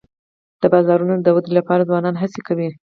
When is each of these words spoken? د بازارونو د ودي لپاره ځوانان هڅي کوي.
د 0.61 0.63
بازارونو 0.73 1.15
د 1.21 1.27
ودي 1.35 1.51
لپاره 1.59 1.87
ځوانان 1.89 2.15
هڅي 2.21 2.41
کوي. 2.47 2.69